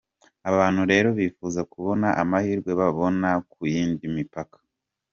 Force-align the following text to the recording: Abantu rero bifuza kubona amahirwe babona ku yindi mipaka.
Abantu 0.49 0.81
rero 0.91 1.07
bifuza 1.19 1.61
kubona 1.73 2.07
amahirwe 2.21 2.71
babona 2.81 3.29
ku 3.51 3.59
yindi 3.73 4.05
mipaka. 4.15 4.57